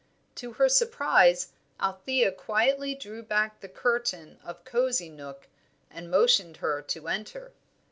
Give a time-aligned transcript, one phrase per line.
[0.37, 1.49] To her surprise
[1.79, 5.47] Althea quietly drew back the curtain of Cosy Nook,
[5.91, 7.51] and motioned her to enter.